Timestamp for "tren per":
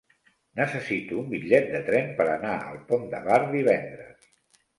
1.91-2.27